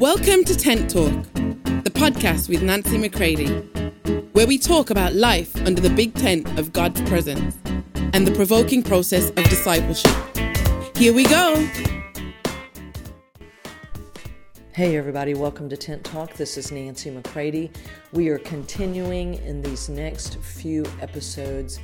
[0.00, 3.46] Welcome to Tent Talk, the podcast with Nancy McCready,
[4.32, 7.56] where we talk about life under the big tent of God's presence
[8.12, 10.14] and the provoking process of discipleship.
[10.98, 11.66] Here we go.
[14.74, 16.34] Hey, everybody, welcome to Tent Talk.
[16.34, 17.70] This is Nancy McCready.
[18.12, 21.80] We are continuing in these next few episodes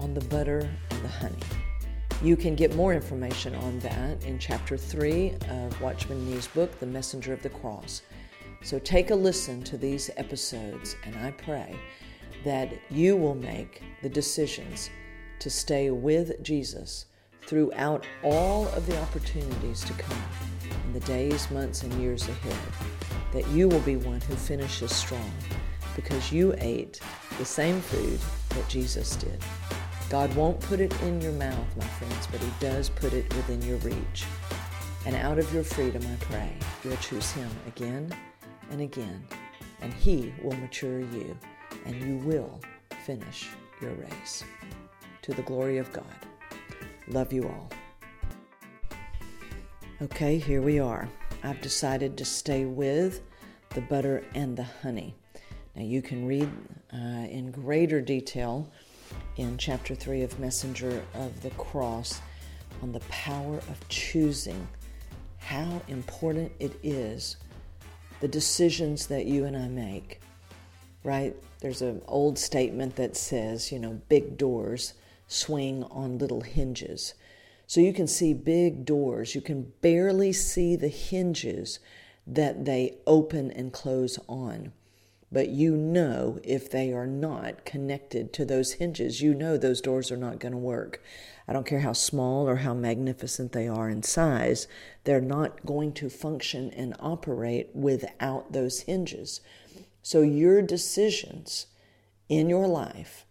[0.00, 1.61] on the butter and the honey.
[2.22, 6.86] You can get more information on that in chapter 3 of Watchman Nee's book, The
[6.86, 8.02] Messenger of the Cross.
[8.62, 11.74] So take a listen to these episodes, and I pray
[12.44, 14.88] that you will make the decisions
[15.40, 17.06] to stay with Jesus
[17.44, 20.22] throughout all of the opportunities to come
[20.86, 22.56] in the days, months, and years ahead.
[23.32, 25.32] That you will be one who finishes strong
[25.96, 27.00] because you ate
[27.38, 29.42] the same food that Jesus did.
[30.10, 33.62] God won't put it in your mouth, my friends, but He does put it within
[33.62, 34.24] your reach.
[35.06, 36.52] And out of your freedom, I pray,
[36.84, 38.14] you'll choose Him again
[38.70, 39.24] and again,
[39.80, 41.36] and He will mature you,
[41.86, 42.60] and you will
[43.04, 43.48] finish
[43.80, 44.44] your race.
[45.22, 46.04] To the glory of God.
[47.08, 47.70] Love you all.
[50.02, 51.08] Okay, here we are.
[51.44, 53.22] I've decided to stay with
[53.70, 55.14] the butter and the honey.
[55.74, 56.50] Now, you can read
[56.92, 58.70] uh, in greater detail
[59.36, 62.20] in chapter 3 of Messenger of the Cross
[62.82, 64.66] on the power of choosing,
[65.38, 67.36] how important it is,
[68.20, 70.20] the decisions that you and I make,
[71.04, 71.34] right?
[71.60, 74.94] There's an old statement that says, you know, big doors
[75.26, 77.14] swing on little hinges.
[77.66, 81.78] So you can see big doors, you can barely see the hinges
[82.26, 84.72] that they open and close on
[85.32, 90.12] but you know if they are not connected to those hinges, you know those doors
[90.12, 91.02] are not going to work.
[91.48, 94.68] I don't care how small or how magnificent they are in size,
[95.04, 99.40] they're not going to function and operate without those hinges.
[100.02, 101.66] So, your decisions
[102.28, 103.24] in your life,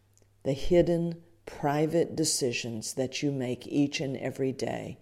[0.43, 4.97] the hidden, private decisions that you make each and every day,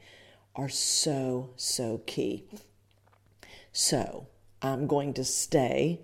[0.55, 2.45] are so, so key.
[3.71, 4.27] So,
[4.61, 6.01] I'm going to stay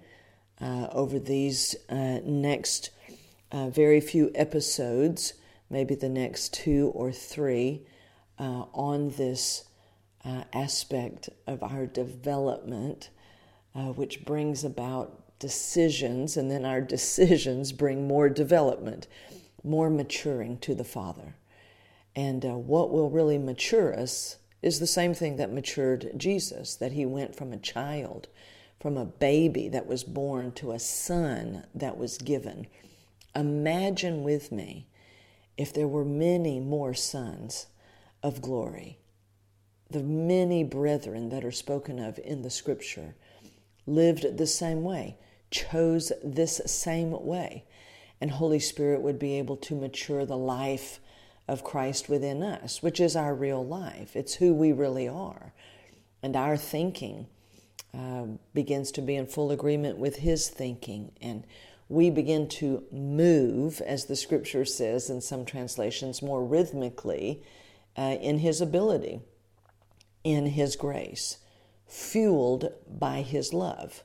[0.62, 2.92] uh, over these uh, next
[3.52, 5.34] uh, very few episodes,
[5.70, 7.82] maybe the next two or three,
[8.40, 9.66] uh, on this
[10.24, 13.10] uh, aspect of our development,
[13.74, 19.08] which brings about decisions, and then our decisions bring more development,
[19.64, 21.36] more maturing to the Father.
[22.16, 27.06] And what will really mature us is the same thing that matured Jesus, that he
[27.06, 28.30] went from a child
[28.80, 32.68] from a baby that was born to a son that was given.
[33.36, 34.88] Imagine with me
[35.58, 37.68] if there were many more sons
[38.22, 39.00] of glory.
[39.90, 43.16] The many brethren that are spoken of in the scripture
[43.86, 45.18] lived the same way,
[45.52, 47.66] chose this same way,
[48.20, 51.00] and Holy Spirit would be able to mature the life
[51.48, 54.16] of Christ within us, which is our real life.
[54.16, 55.54] It's who we really are.
[56.24, 57.28] And our thinking
[57.96, 61.12] uh, begins to be in full agreement with his thinking.
[61.22, 61.46] And
[61.88, 67.44] we begin to move, as the scripture says in some translations, more rhythmically
[67.96, 69.22] uh, in his ability,
[70.24, 71.38] in his grace,
[71.88, 74.04] fueled by his love.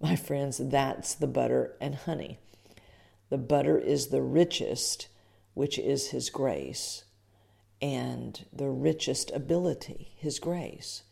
[0.00, 2.38] My friends, that's the butter and honey.
[3.30, 5.08] The butter is the richest,
[5.54, 7.04] which is his grace,
[7.82, 11.02] and the richest ability, his grace.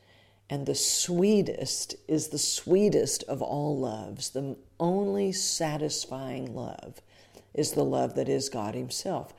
[0.50, 4.30] And the sweetest is the sweetest of all loves.
[4.30, 7.00] The only satisfying love
[7.54, 9.32] is the love that is God Himself.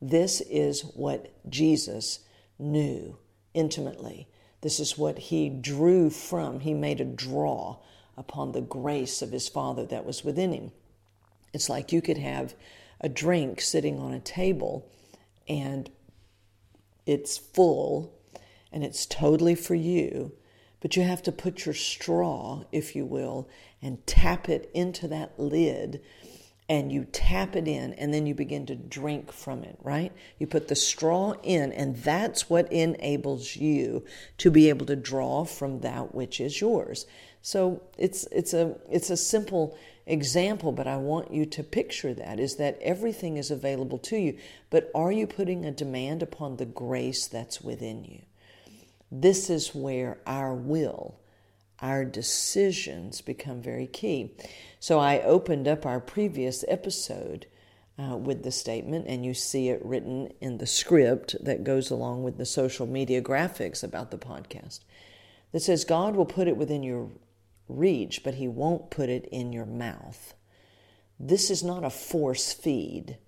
[0.00, 2.20] This is what Jesus
[2.58, 3.18] knew
[3.52, 4.28] intimately.
[4.60, 6.60] This is what He drew from.
[6.60, 7.78] He made a draw
[8.16, 10.72] upon the grace of His Father that was within Him.
[11.52, 12.54] It's like you could have
[13.00, 14.88] a drink sitting on a table
[15.48, 15.90] and
[17.06, 18.12] it's full
[18.72, 20.32] and it's totally for you
[20.84, 23.48] but you have to put your straw, if you will,
[23.80, 26.02] and tap it into that lid.
[26.68, 30.12] And you tap it in, and then you begin to drink from it, right?
[30.38, 34.04] You put the straw in, and that's what enables you
[34.36, 37.06] to be able to draw from that which is yours.
[37.40, 42.38] So it's it's a it's a simple example, but I want you to picture that
[42.38, 44.36] is that everything is available to you,
[44.68, 48.20] but are you putting a demand upon the grace that's within you?
[49.16, 51.20] This is where our will,
[51.78, 54.32] our decisions become very key.
[54.80, 57.46] So I opened up our previous episode
[57.96, 62.24] uh, with the statement, and you see it written in the script that goes along
[62.24, 64.80] with the social media graphics about the podcast
[65.52, 67.08] that says God will put it within your
[67.68, 70.34] reach, but He won't put it in your mouth.
[71.20, 73.18] This is not a force feed.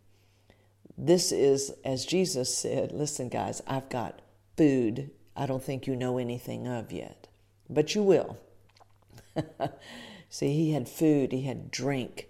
[0.98, 4.20] This is, as Jesus said, listen, guys, I've got
[4.56, 7.28] food I don't think you know anything of yet,
[7.68, 8.38] but you will.
[10.30, 12.28] See, he had food, he had drink.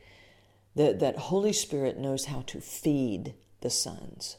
[0.75, 4.37] That, that Holy Spirit knows how to feed the sons.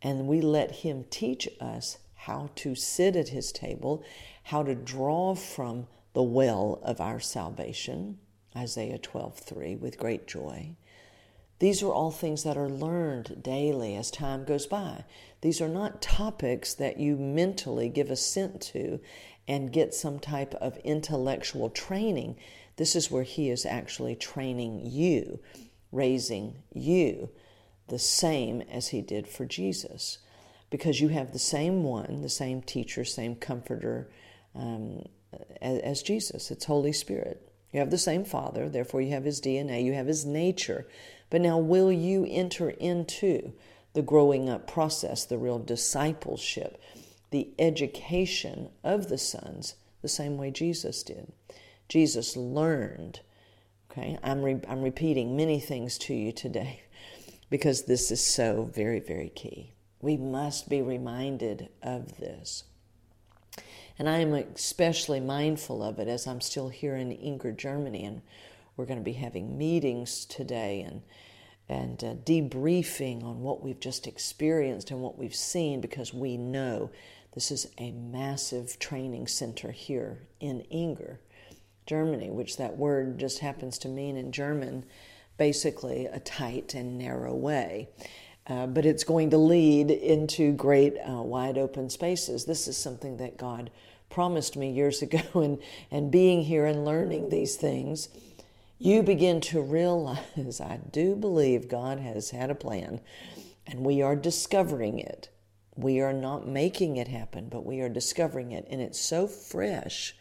[0.00, 4.04] And we let him teach us how to sit at his table,
[4.44, 8.18] how to draw from the well of our salvation,
[8.54, 10.76] Isaiah 12:3 with great joy.
[11.62, 15.04] These are all things that are learned daily as time goes by.
[15.42, 18.98] These are not topics that you mentally give assent to
[19.46, 22.34] and get some type of intellectual training.
[22.78, 25.38] This is where He is actually training you,
[25.92, 27.30] raising you
[27.86, 30.18] the same as He did for Jesus.
[30.68, 34.10] Because you have the same one, the same teacher, same comforter
[34.56, 35.06] um,
[35.60, 36.50] as, as Jesus.
[36.50, 37.52] It's Holy Spirit.
[37.72, 40.86] You have the same Father, therefore, you have His DNA, you have His nature.
[41.32, 43.54] But now, will you enter into
[43.94, 46.78] the growing up process, the real discipleship,
[47.30, 51.32] the education of the sons, the same way Jesus did?
[51.88, 53.20] Jesus learned.
[53.90, 56.82] Okay, I'm, re- I'm repeating many things to you today
[57.48, 59.72] because this is so very, very key.
[60.02, 62.64] We must be reminded of this.
[63.98, 68.20] And I am especially mindful of it as I'm still here in Engers, Germany, and
[68.76, 71.02] we're going to be having meetings today and
[71.68, 76.90] and uh, debriefing on what we've just experienced and what we've seen because we know
[77.34, 81.18] this is a massive training center here in Engers,
[81.86, 84.84] Germany, which that word just happens to mean in German
[85.38, 87.88] basically a tight and narrow way.
[88.46, 92.44] Uh, but it's going to lead into great uh, wide open spaces.
[92.44, 93.70] This is something that God
[94.10, 95.58] promised me years ago, and,
[95.90, 98.08] and being here and learning these things,
[98.84, 103.00] you begin to realize I do believe God has had a plan,
[103.64, 105.28] and we are discovering it.
[105.76, 110.16] We are not making it happen, but we are discovering it, and it's so fresh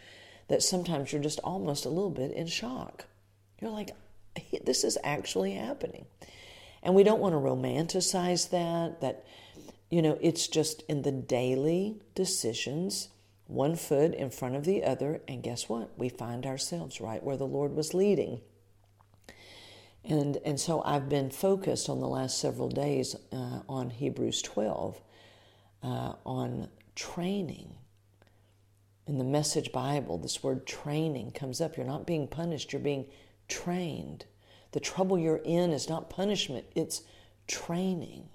[0.48, 3.06] that sometimes you're just almost a little bit in shock.
[3.60, 3.96] You're like,
[4.64, 6.06] this is actually happening.
[6.84, 9.25] And we don't want to romanticize that, that,
[9.90, 13.07] you know, it's just in the daily decisions,
[13.48, 15.98] one foot in front of the other, and guess what?
[15.98, 18.42] We find ourselves right where the Lord was leading.
[20.03, 25.00] And, and so I've been focused on the last several days uh, on Hebrews 12,
[25.83, 27.75] uh, on training.
[29.07, 31.77] In the Message Bible, this word training comes up.
[31.77, 33.06] You're not being punished, you're being
[33.48, 34.25] trained.
[34.71, 37.01] The trouble you're in is not punishment, it's
[37.47, 38.30] training.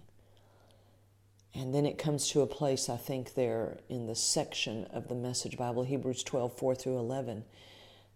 [1.54, 5.14] And then it comes to a place, I think, there in the section of the
[5.14, 7.44] Message Bible, Hebrews 12, 4 through 11,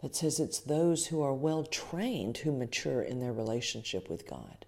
[0.02, 4.64] that says it's those who are well trained who mature in their relationship with God.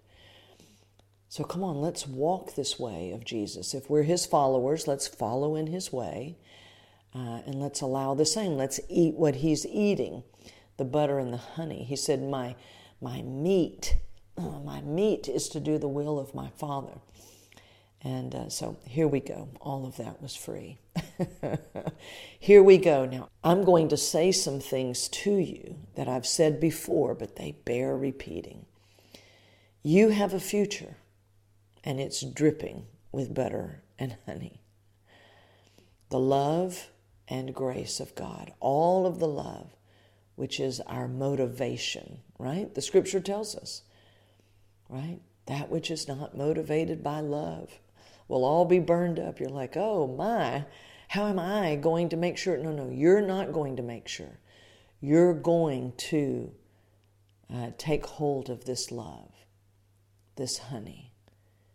[1.29, 3.73] So come on, let's walk this way of Jesus.
[3.73, 6.37] If we're his followers, let's follow in his way
[7.15, 8.55] uh, and let's allow the same.
[8.55, 10.23] Let's eat what he's eating
[10.77, 11.83] the butter and the honey.
[11.83, 12.55] He said, My
[13.01, 13.97] my meat,
[14.37, 16.99] uh, my meat is to do the will of my Father.
[18.01, 19.49] And uh, so here we go.
[19.61, 20.77] All of that was free.
[22.39, 23.05] here we go.
[23.05, 27.55] Now, I'm going to say some things to you that I've said before, but they
[27.65, 28.65] bear repeating.
[29.81, 30.97] You have a future,
[31.83, 34.61] and it's dripping with butter and honey.
[36.09, 36.89] The love
[37.27, 39.75] and grace of God, all of the love,
[40.35, 42.73] which is our motivation, right?
[42.73, 43.83] The scripture tells us,
[44.89, 45.19] right?
[45.45, 47.79] That which is not motivated by love
[48.27, 49.39] will all be burned up.
[49.39, 50.65] You're like, oh my,
[51.13, 52.57] how am I going to make sure?
[52.57, 54.39] No, no, you're not going to make sure.
[54.99, 56.51] You're going to
[57.53, 59.29] uh, take hold of this love,
[60.37, 61.11] this honey.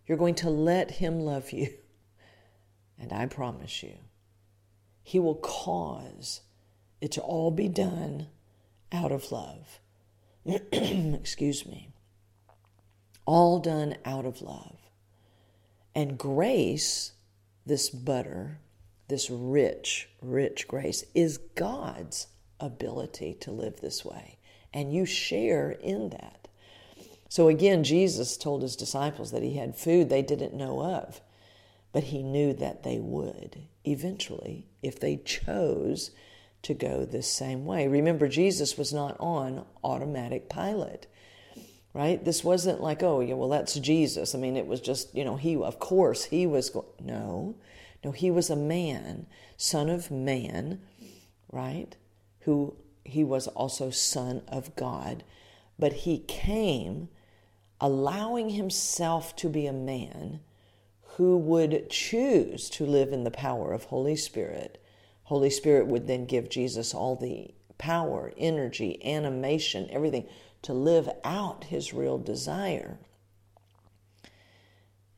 [0.09, 1.73] You're going to let Him love you.
[3.01, 3.95] And I promise you,
[5.05, 6.41] He will cause
[7.01, 8.27] it to all be done
[8.91, 9.79] out of love.
[10.73, 11.91] Excuse me.
[13.25, 14.81] All done out of love.
[15.95, 17.13] And grace,
[17.65, 18.59] this butter,
[19.09, 22.29] this rich, rich grace, is God's
[22.61, 24.39] ability to live this way.
[24.73, 26.49] And you share in that.
[27.29, 31.21] So again, Jesus told his disciples that he had food they didn't know of,
[31.93, 36.11] but he knew that they would eventually if they chose
[36.63, 37.87] to go this same way.
[37.87, 41.07] Remember, Jesus was not on automatic pilot,
[41.95, 42.25] right?
[42.25, 44.35] This wasn't like, oh, yeah, well, that's Jesus.
[44.35, 47.55] I mean, it was just, you know, he, of course, he was, go- no,
[48.05, 49.27] no, he was a man,
[49.57, 50.81] son of man,
[51.51, 51.97] right?
[52.41, 55.25] Who he was also Son of God,
[55.79, 57.09] but he came
[57.81, 60.41] allowing himself to be a man
[61.17, 64.83] who would choose to live in the power of Holy Spirit.
[65.25, 70.27] Holy Spirit would then give Jesus all the power, energy, animation, everything
[70.63, 72.99] to live out his real desire.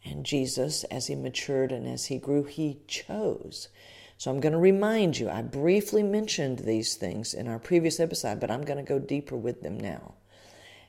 [0.05, 3.69] And Jesus, as he matured and as he grew, he chose.
[4.17, 8.41] So I'm going to remind you, I briefly mentioned these things in our previous episode,
[8.41, 10.15] but I'm going to go deeper with them now.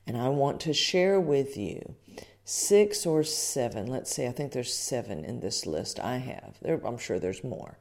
[0.05, 1.95] And I want to share with you
[2.43, 6.57] six or seven, let's say, I think there's seven in this list I have.
[6.61, 7.77] There, I'm sure there's more.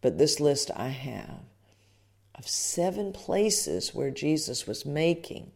[0.00, 1.40] But this list I have
[2.34, 5.52] of seven places where Jesus was making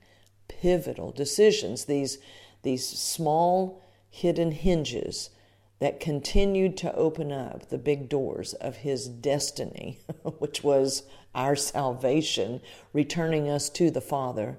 [0.46, 2.18] pivotal decisions, these,
[2.62, 3.82] these small
[4.14, 5.30] hidden hinges
[5.80, 9.98] that continued to open up the big doors of his destiny,
[10.38, 11.02] which was
[11.34, 12.60] our salvation,
[12.92, 14.56] returning us to the Father,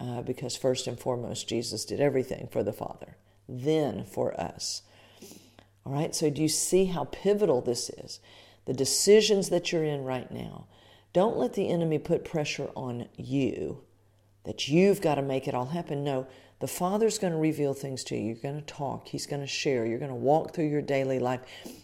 [0.00, 4.80] uh, because first and foremost, Jesus did everything for the Father, then for us.
[5.84, 8.20] All right, so do you see how pivotal this is?
[8.64, 10.66] The decisions that you're in right now.
[11.12, 13.82] Don't let the enemy put pressure on you
[14.44, 16.04] that you've got to make it all happen.
[16.04, 16.26] No,
[16.60, 18.26] the Father's going to reveal things to you.
[18.26, 19.08] You're going to talk.
[19.08, 19.84] He's going to share.
[19.84, 21.40] You're going to walk through your daily life,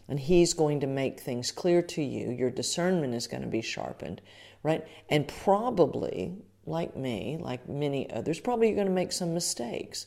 [0.09, 2.31] and He's going to make things clear to you.
[2.31, 4.21] Your discernment is going to be sharpened,
[4.63, 4.87] right?
[5.09, 10.07] And probably, like me, like many others, probably you're going to make some mistakes.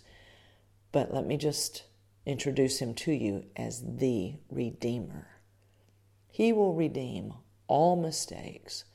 [0.92, 1.84] But let me just
[2.26, 5.28] introduce Him to you as the Redeemer.
[6.30, 7.34] He will redeem
[7.68, 8.86] all mistakes,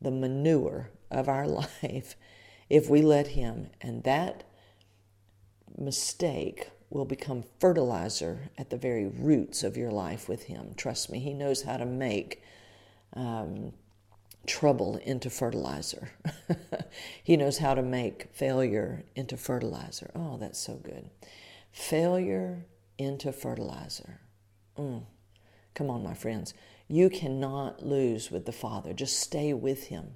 [0.00, 1.46] the manure of our
[1.82, 2.16] life,
[2.68, 3.70] if we let Him.
[3.80, 4.44] And that
[5.76, 10.72] mistake will become fertilizer at the very roots of your life with Him.
[10.76, 12.42] Trust me, He knows how to make
[13.14, 13.72] um,
[14.46, 16.10] trouble into fertilizer.
[17.24, 20.10] he knows how to make failure into fertilizer.
[20.14, 21.10] Oh, that's so good.
[21.72, 22.64] Failure
[22.98, 24.20] into fertilizer.
[24.78, 25.02] Mm.
[25.74, 26.54] Come on, my friends.
[26.88, 28.92] You cannot lose with the Father.
[28.92, 30.14] Just stay with Him.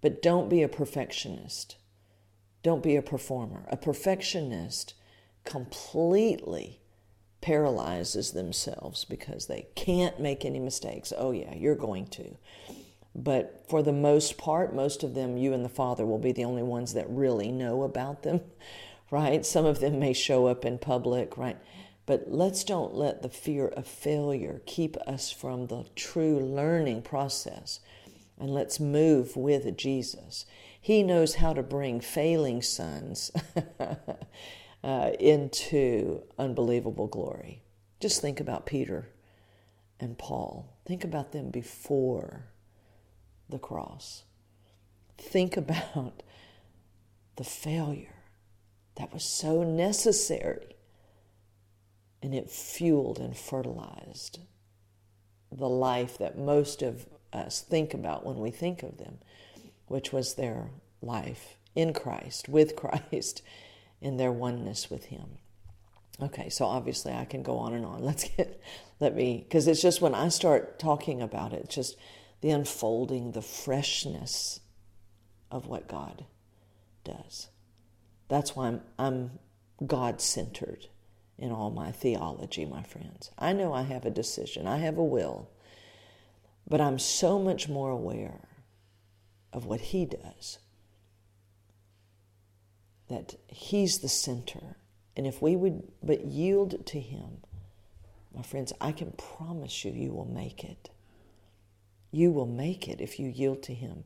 [0.00, 1.76] But don't be a perfectionist.
[2.66, 3.62] Don't be a performer.
[3.68, 4.94] A perfectionist
[5.44, 6.80] completely
[7.40, 11.12] paralyzes themselves because they can't make any mistakes.
[11.16, 12.36] Oh, yeah, you're going to.
[13.14, 16.44] But for the most part, most of them, you and the Father will be the
[16.44, 18.40] only ones that really know about them,
[19.12, 19.46] right?
[19.46, 21.58] Some of them may show up in public, right?
[22.04, 27.78] But let's don't let the fear of failure keep us from the true learning process.
[28.40, 30.46] And let's move with Jesus.
[30.86, 33.32] He knows how to bring failing sons
[34.84, 37.64] uh, into unbelievable glory.
[37.98, 39.08] Just think about Peter
[39.98, 40.78] and Paul.
[40.86, 42.44] Think about them before
[43.48, 44.22] the cross.
[45.18, 46.22] Think about
[47.34, 48.22] the failure
[48.94, 50.76] that was so necessary,
[52.22, 54.38] and it fueled and fertilized
[55.50, 59.18] the life that most of us think about when we think of them
[59.86, 63.42] which was their life in Christ, with Christ,
[64.00, 65.38] in their oneness with Him.
[66.20, 68.02] Okay, so obviously I can go on and on.
[68.04, 68.60] Let's get,
[69.00, 71.96] let me, because it's just when I start talking about it, just
[72.40, 74.60] the unfolding, the freshness
[75.50, 76.24] of what God
[77.04, 77.48] does.
[78.28, 79.30] That's why I'm, I'm
[79.86, 80.88] God centered
[81.38, 83.30] in all my theology, my friends.
[83.38, 85.50] I know I have a decision, I have a will,
[86.66, 88.40] but I'm so much more aware
[89.56, 90.58] of what He does.
[93.08, 94.76] That He's the center.
[95.16, 97.38] And if we would but yield to Him,
[98.32, 100.90] my friends, I can promise you, you will make it.
[102.12, 104.04] You will make it if you yield to Him.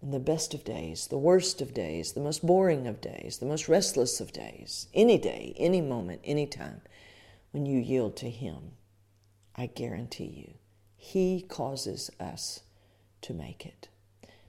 [0.00, 3.46] In the best of days, the worst of days, the most boring of days, the
[3.46, 6.82] most restless of days, any day, any moment, any time,
[7.50, 8.70] when you yield to Him,
[9.56, 10.54] I guarantee you,
[10.96, 12.60] He causes us
[13.22, 13.88] to make it.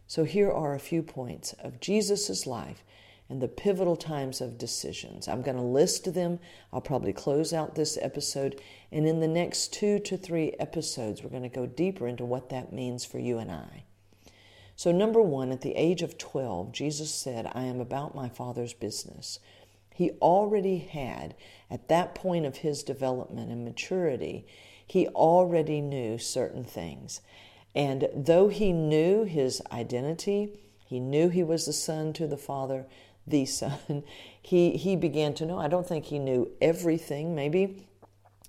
[0.10, 2.84] So here are a few points of Jesus' life
[3.30, 5.28] and the pivotal times of decisions.
[5.28, 6.40] I'm going to list them.
[6.74, 8.60] I'll probably close out this episode.
[8.92, 12.50] And in the next two to three episodes, we're going to go deeper into what
[12.50, 13.84] that means for you and I.
[14.76, 18.74] So, number one, at the age of 12, Jesus said, I am about my Father's
[18.74, 19.38] business.
[19.94, 21.36] He already had,
[21.70, 24.48] at that point of his development and maturity,
[24.88, 27.22] he already knew certain things.
[27.76, 32.86] And though he knew his identity, he knew he was the son to the Father,
[33.28, 34.04] the Son,
[34.42, 35.60] he, he began to know.
[35.60, 37.86] I don't think he knew everything, maybe,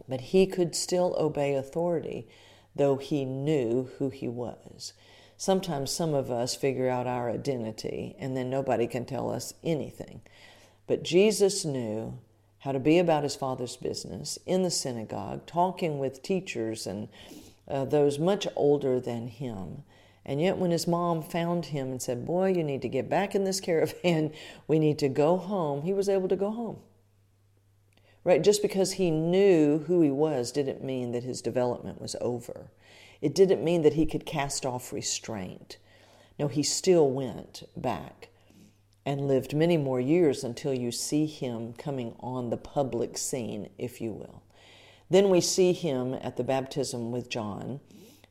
[0.09, 2.27] but he could still obey authority,
[2.75, 4.95] though he knew who he was.
[5.37, 10.21] sometimes some of us figure out our identity and then nobody can tell us anything.
[10.87, 12.19] But Jesus knew
[12.59, 17.09] how to be about his father's business in the synagogue, talking with teachers and
[17.71, 19.85] uh, those much older than him.
[20.25, 23.35] And yet, when his mom found him and said, Boy, you need to get back
[23.35, 24.33] in this caravan,
[24.69, 26.79] we need to go home, he was able to go home.
[28.23, 28.43] Right?
[28.43, 32.71] Just because he knew who he was didn't mean that his development was over.
[33.23, 35.79] It didn't mean that he could cast off restraint.
[36.39, 38.29] No, he still went back
[39.07, 44.01] and lived many more years until you see him coming on the public scene, if
[44.01, 44.43] you will.
[45.11, 47.81] Then we see him at the baptism with John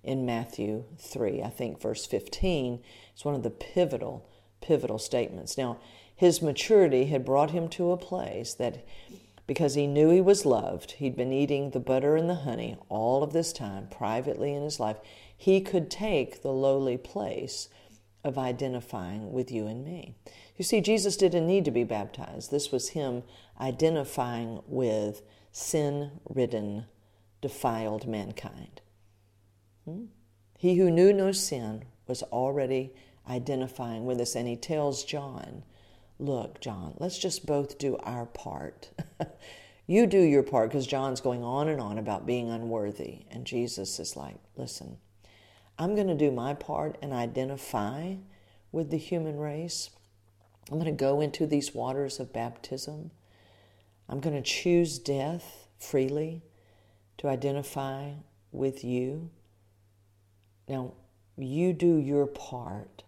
[0.04, 2.82] in Matthew 3, I think verse 15.
[3.14, 4.28] It's one of the pivotal,
[4.62, 5.58] pivotal statements.
[5.58, 5.80] Now,
[6.16, 8.86] his maturity had brought him to a place that
[9.46, 13.24] because he knew he was loved, he'd been eating the butter and the honey all
[13.24, 14.98] of this time privately in his life,
[15.36, 17.68] he could take the lowly place
[18.24, 20.14] of identifying with you and me.
[20.56, 22.52] You see, Jesus didn't need to be baptized.
[22.52, 23.24] This was him
[23.60, 26.86] identifying with sin ridden,
[27.42, 28.82] defiled mankind.
[29.86, 30.06] Hmm?
[30.58, 32.94] He who knew no sin was already
[33.30, 35.64] identifying with us, and he tells John,
[36.22, 38.90] Look, John, let's just both do our part.
[39.88, 43.26] you do your part because John's going on and on about being unworthy.
[43.32, 44.98] And Jesus is like, Listen,
[45.78, 48.16] I'm going to do my part and identify
[48.74, 49.92] with the human race.
[50.70, 53.12] I'm going to go into these waters of baptism.
[54.10, 56.42] I'm going to choose death freely
[57.20, 58.12] to identify
[58.52, 59.30] with you.
[60.68, 60.94] Now,
[61.38, 63.04] you do your part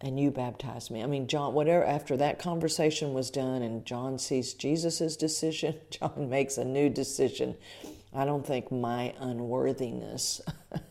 [0.00, 1.02] and you baptize me.
[1.02, 6.28] I mean, John, whatever, after that conversation was done and John sees Jesus' decision, John
[6.30, 7.56] makes a new decision.
[8.14, 10.40] I don't think my unworthiness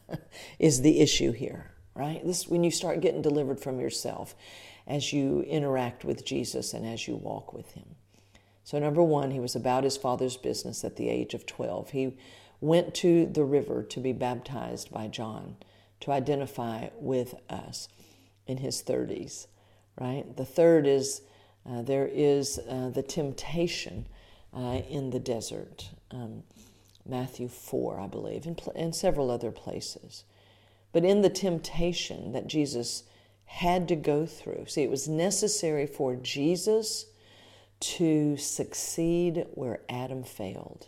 [0.59, 2.23] is the issue here, right?
[2.25, 4.35] This when you start getting delivered from yourself
[4.85, 7.95] as you interact with Jesus and as you walk with him.
[8.67, 11.91] So, number one, he was about his father's business at the age of 12.
[11.91, 12.17] He
[12.59, 15.55] went to the river to be baptized by John
[16.01, 17.87] to identify with us
[18.45, 19.47] in his 30s,
[19.97, 20.25] right?
[20.35, 21.21] The third is
[21.65, 24.05] uh, there is uh, the temptation
[24.53, 26.43] uh, in the desert, um,
[27.05, 30.25] Matthew 4, I believe, and, pl- and several other places.
[30.91, 33.03] But in the temptation that Jesus
[33.45, 37.05] had to go through, see, it was necessary for Jesus
[37.79, 40.87] to succeed where Adam failed.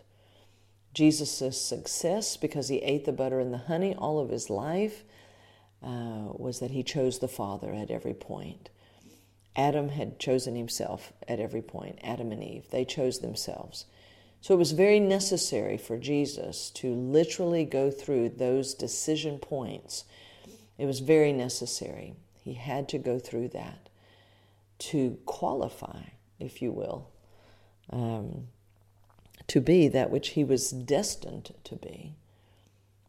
[0.93, 5.03] Jesus' success, because he ate the butter and the honey all of his life,
[5.83, 8.69] uh, was that he chose the Father at every point.
[9.55, 12.65] Adam had chosen himself at every point, Adam and Eve.
[12.71, 13.85] They chose themselves.
[14.41, 20.05] So it was very necessary for Jesus to literally go through those decision points.
[20.77, 22.15] It was very necessary.
[22.41, 23.89] He had to go through that
[24.79, 26.03] to qualify,
[26.39, 27.09] if you will,
[27.91, 28.47] um,
[29.47, 32.15] to be that which he was destined to be.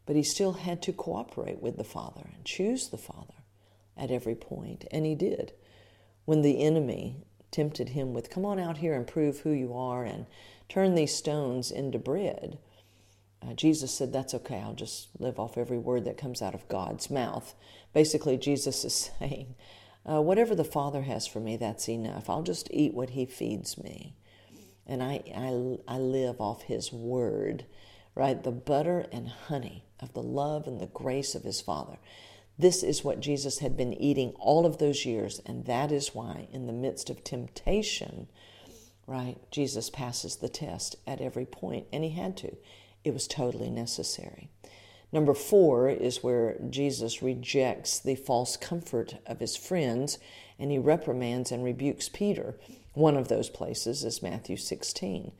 [0.05, 3.35] But he still had to cooperate with the Father and choose the Father
[3.95, 5.53] at every point, and he did.
[6.25, 7.17] When the enemy
[7.51, 10.25] tempted him with, Come on out here and prove who you are and
[10.67, 12.57] turn these stones into bread,
[13.41, 16.67] uh, Jesus said, That's okay, I'll just live off every word that comes out of
[16.67, 17.53] God's mouth.
[17.93, 19.55] Basically, Jesus is saying,
[20.09, 22.29] uh, Whatever the Father has for me, that's enough.
[22.29, 24.15] I'll just eat what He feeds me.
[24.85, 27.65] And I, I, I live off His word,
[28.15, 28.41] right?
[28.41, 31.97] The butter and honey of the love and the grace of his Father.
[32.57, 36.47] This is what Jesus had been eating all of those years, and that is why,
[36.51, 38.27] in the midst of temptation,
[39.07, 42.55] right, Jesus passes the test at every point, and he had to.
[43.03, 44.49] It was totally necessary.
[45.11, 50.19] Number four is where Jesus rejects the false comfort of his friends
[50.57, 52.55] and he reprimands and rebukes Peter.
[52.93, 55.31] One of those places is Matthew 16.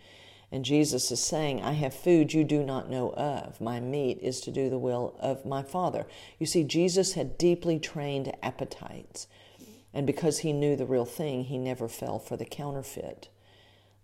[0.51, 3.61] And Jesus is saying, I have food you do not know of.
[3.61, 6.05] My meat is to do the will of my Father.
[6.39, 9.27] You see, Jesus had deeply trained appetites.
[9.93, 13.29] And because he knew the real thing, he never fell for the counterfeit,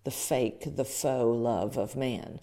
[0.06, 2.40] the fake, the faux love of man.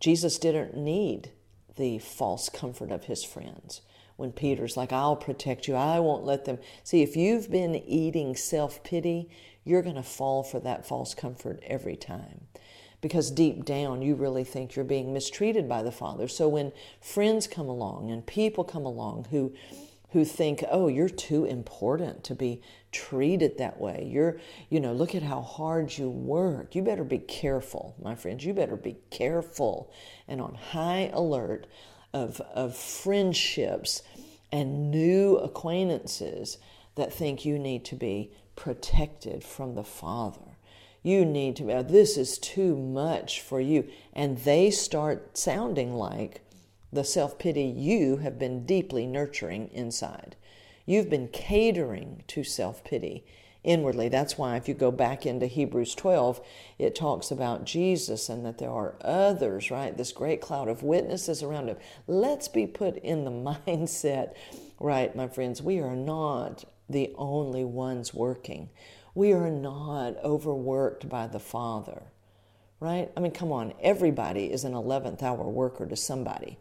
[0.00, 1.30] Jesus didn't need
[1.76, 3.82] the false comfort of his friends.
[4.16, 6.58] When Peter's like, I'll protect you, I won't let them.
[6.84, 9.28] See, if you've been eating self pity,
[9.64, 12.46] you're going to fall for that false comfort every time
[13.00, 16.28] because deep down you really think you're being mistreated by the Father.
[16.28, 19.52] So when friends come along and people come along who
[20.10, 24.08] who think, "Oh, you're too important to be treated that way.
[24.10, 24.38] You're,
[24.70, 26.74] you know, look at how hard you work.
[26.74, 28.44] You better be careful, my friends.
[28.44, 29.90] You better be careful
[30.26, 31.66] and on high alert
[32.14, 34.02] of of friendships
[34.50, 36.58] and new acquaintances
[36.94, 40.56] that think you need to be protected from the Father.
[41.02, 43.88] You need to be, this is too much for you.
[44.12, 46.40] And they start sounding like
[46.96, 50.34] the self pity you have been deeply nurturing inside.
[50.86, 53.24] You've been catering to self pity
[53.66, 54.08] inwardly.
[54.08, 56.40] That's why, if you go back into Hebrews 12,
[56.78, 59.96] it talks about Jesus and that there are others, right?
[59.96, 61.76] This great cloud of witnesses around him.
[62.06, 63.30] Let's be put in the
[63.66, 64.34] mindset,
[64.80, 65.60] right, my friends?
[65.60, 68.70] We are not the only ones working.
[69.14, 72.02] We are not overworked by the Father,
[72.78, 73.10] right?
[73.16, 76.58] I mean, come on, everybody is an 11th hour worker to somebody.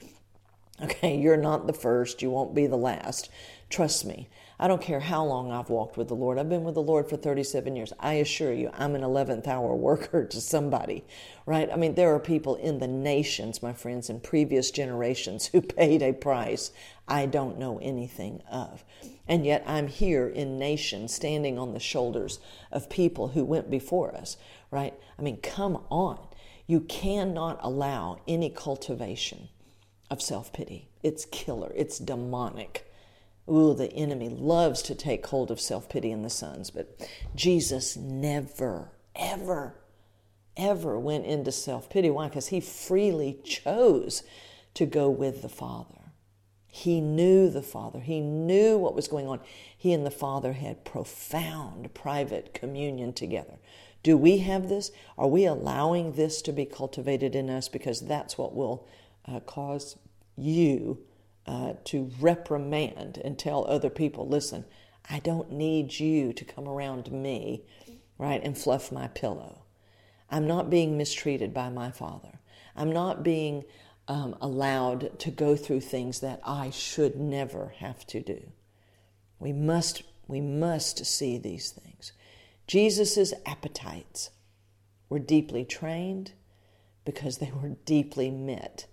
[0.81, 3.29] Okay, you're not the first, you won't be the last.
[3.69, 4.29] Trust me.
[4.57, 6.38] I don't care how long I've walked with the Lord.
[6.38, 7.91] I've been with the Lord for 37 years.
[7.99, 11.03] I assure you, I'm an 11th hour worker to somebody,
[11.45, 11.69] right?
[11.71, 16.01] I mean, there are people in the nations, my friends, in previous generations who paid
[16.01, 16.71] a price
[17.07, 18.83] I don't know anything of.
[19.27, 22.39] And yet I'm here in nations standing on the shoulders
[22.71, 24.38] of people who went before us,
[24.71, 24.93] right?
[25.19, 26.19] I mean, come on.
[26.65, 29.49] You cannot allow any cultivation
[30.10, 30.89] of self pity.
[31.04, 32.91] It's killer, it's demonic.
[33.50, 37.96] Ooh, the enemy loves to take hold of self pity in the sons, but Jesus
[37.96, 39.76] never, ever,
[40.58, 42.10] ever went into self pity.
[42.10, 42.28] Why?
[42.28, 44.24] Because he freely chose
[44.74, 45.96] to go with the Father.
[46.68, 49.39] He knew the Father, he knew what was going on.
[49.78, 53.60] He and the Father had profound private communion together.
[54.04, 54.91] Do we have this?
[55.18, 57.70] Are we allowing this to be cultivated in us?
[57.70, 58.88] Because that's what will
[59.27, 59.97] uh, cause
[60.38, 61.03] you
[61.47, 64.65] uh, to reprimand and tell other people, listen,
[65.09, 67.63] I don't need you to come around me,
[68.17, 69.63] right, and fluff my pillow.
[70.29, 72.39] I'm not being mistreated by my father.
[72.75, 73.63] I'm not being
[74.07, 78.51] um, allowed to go through things that I should never have to do.
[79.39, 82.11] We must, we must see these things.
[82.67, 84.31] Jesus' appetites
[85.09, 86.33] were deeply trained
[87.03, 88.88] because they were deeply met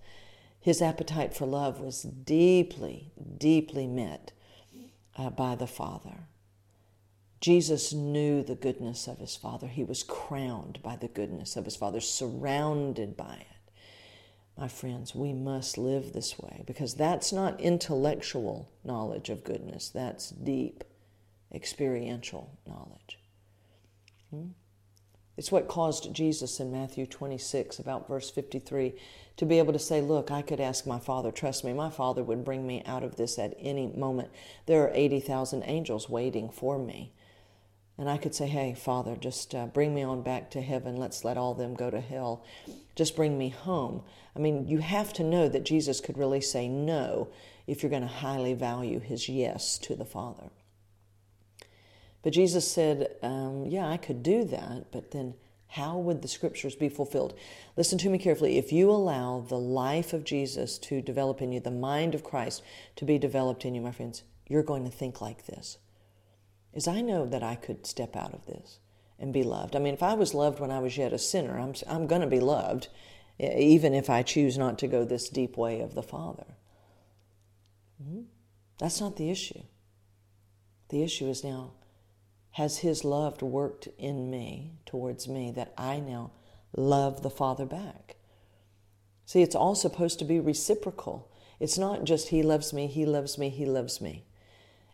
[0.63, 4.33] his appetite for love was deeply, deeply met
[5.17, 6.29] uh, by the Father.
[7.41, 9.67] Jesus knew the goodness of his Father.
[9.67, 13.73] He was crowned by the goodness of his Father, surrounded by it.
[14.57, 20.31] My friends, we must live this way because that's not intellectual knowledge of goodness, that's
[20.31, 20.85] deep
[21.53, 23.19] experiential knowledge.
[24.31, 24.49] Hmm?
[25.37, 28.95] It's what caused Jesus in Matthew 26, about verse 53,
[29.37, 32.23] to be able to say, Look, I could ask my Father, trust me, my Father
[32.23, 34.31] would bring me out of this at any moment.
[34.67, 37.13] There are 80,000 angels waiting for me.
[37.99, 40.97] And I could say, Hey, Father, just uh, bring me on back to heaven.
[40.97, 42.45] Let's let all them go to hell.
[42.95, 44.03] Just bring me home.
[44.35, 47.29] I mean, you have to know that Jesus could really say no
[47.67, 50.51] if you're going to highly value his yes to the Father.
[52.23, 55.35] But Jesus said, um, Yeah, I could do that, but then
[55.73, 57.33] how would the scriptures be fulfilled?
[57.79, 58.59] Listen to me carefully.
[58.59, 62.63] If you allow the life of Jesus to develop in you, the mind of Christ
[62.97, 65.79] to be developed in you, my friends, you're going to think like this.
[66.75, 68.81] Is I know that I could step out of this
[69.19, 69.75] and be loved.
[69.75, 72.21] I mean, if I was loved when I was yet a sinner, I'm, I'm going
[72.21, 72.89] to be loved,
[73.39, 76.57] even if I choose not to go this deep way of the Father.
[78.03, 78.25] Mm-hmm.
[78.79, 79.63] That's not the issue.
[80.91, 81.71] The issue is now
[82.53, 86.33] has His love worked in me, towards me, that I now
[86.77, 88.17] love the Father back?
[89.25, 91.31] See, it's all supposed to be reciprocal.
[91.59, 94.25] It's not just He loves me, He loves me, He loves me.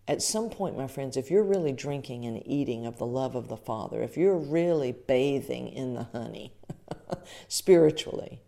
[0.07, 3.49] At some point, my friends, if you're really drinking and eating of the love of
[3.49, 6.55] the Father, if you're really bathing in the honey
[7.49, 8.41] spiritually,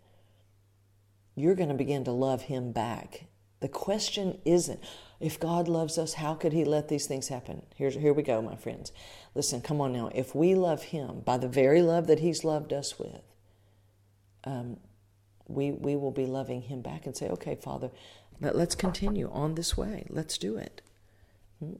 [1.35, 3.25] you're going to begin to love Him back.
[3.59, 4.79] The question isn't,
[5.21, 7.63] if God loves us, how could He let these things happen?
[7.75, 8.91] Here's, here we go, my friends.
[9.35, 10.09] Listen, come on now.
[10.13, 13.21] If we love Him by the very love that He's loved us with,
[14.43, 14.77] um,
[15.47, 17.91] we, we will be loving Him back and say, okay, Father,
[18.39, 20.07] let, us continue on this way.
[20.09, 20.81] Let's do it.
[21.59, 21.73] Hmm?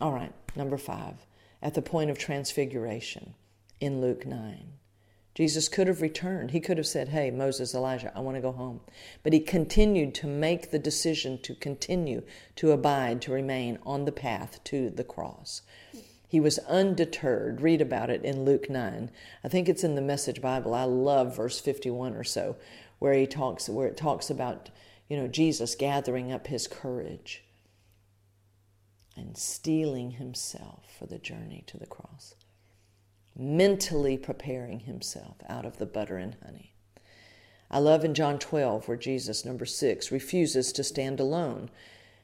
[0.00, 1.26] All right, number five,
[1.60, 3.34] at the point of transfiguration
[3.80, 4.72] in Luke 9.
[5.40, 6.50] Jesus could have returned.
[6.50, 8.82] He could have said, Hey, Moses, Elijah, I want to go home.
[9.22, 12.24] But he continued to make the decision to continue
[12.56, 15.62] to abide, to remain on the path to the cross.
[16.28, 17.62] He was undeterred.
[17.62, 19.10] Read about it in Luke 9.
[19.42, 20.74] I think it's in the Message Bible.
[20.74, 22.56] I love verse 51 or so,
[22.98, 24.68] where he talks where it talks about,
[25.08, 27.44] you know, Jesus gathering up his courage
[29.16, 32.34] and steeling himself for the journey to the cross
[33.40, 36.74] mentally preparing himself out of the butter and honey.
[37.70, 41.70] I love in John 12 where Jesus, number six, refuses to stand alone.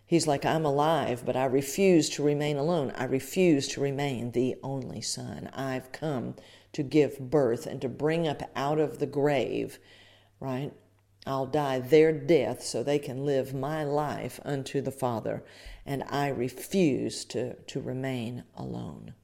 [0.04, 2.92] He's like, I'm alive, but I refuse to remain alone.
[2.96, 5.48] I refuse to remain the only son.
[5.54, 6.34] I've come
[6.74, 9.78] to give birth and to bring up out of the grave,
[10.38, 10.72] right?
[11.26, 15.42] I'll die their death so they can live my life unto the Father,
[15.84, 19.14] and I refuse to, to remain alone.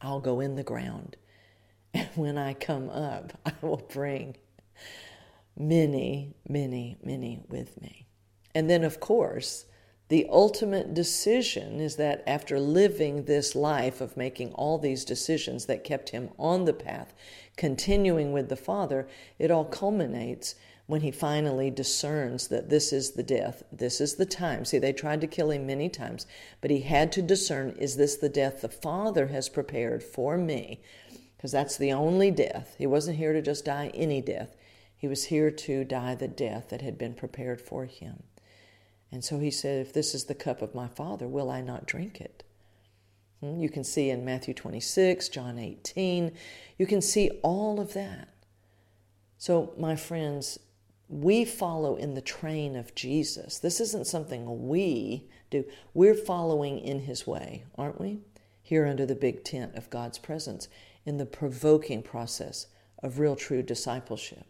[0.00, 1.16] I'll go in the ground,
[1.94, 4.36] and when I come up, I will bring
[5.56, 8.06] many, many, many with me.
[8.54, 9.66] And then, of course,
[10.08, 15.82] the ultimate decision is that after living this life of making all these decisions that
[15.82, 17.14] kept him on the path,
[17.56, 23.22] continuing with the Father, it all culminates when he finally discerns that this is the
[23.22, 24.64] death, this is the time.
[24.64, 26.26] See, they tried to kill him many times,
[26.60, 30.80] but he had to discern is this the death the Father has prepared for me?
[31.36, 32.74] Because that's the only death.
[32.78, 34.56] He wasn't here to just die any death,
[34.96, 38.22] he was here to die the death that had been prepared for him.
[39.10, 41.86] And so he said, If this is the cup of my Father, will I not
[41.86, 42.42] drink it?
[43.40, 46.32] Hmm, you can see in Matthew 26, John 18,
[46.78, 48.28] you can see all of that.
[49.36, 50.58] So, my friends,
[51.14, 53.58] we follow in the train of Jesus.
[53.58, 55.64] This isn't something we do.
[55.92, 58.20] We're following in his way, aren't we?
[58.62, 60.68] Here under the big tent of God's presence
[61.04, 62.66] in the provoking process
[63.02, 64.46] of real true discipleship,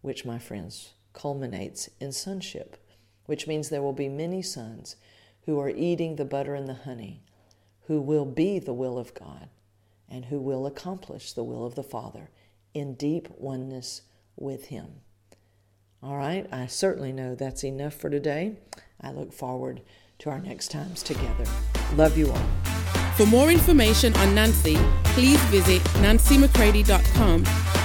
[0.00, 2.84] which, my friends, culminates in sonship
[3.26, 4.96] which means there will be many sons
[5.46, 7.22] who are eating the butter and the honey,
[7.86, 9.48] who will be the will of God,
[10.08, 12.30] and who will accomplish the will of the Father
[12.72, 14.02] in deep oneness
[14.36, 15.00] with Him.
[16.04, 18.56] All right, I certainly know that's enough for today.
[19.00, 19.80] I look forward
[20.18, 21.46] to our next times together.
[21.96, 22.46] Love you all.
[23.16, 27.40] For more information on Nancy, please visit nancymccready.com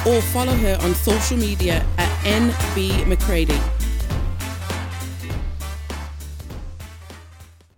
[0.06, 3.79] or follow her on social media at nbmccready.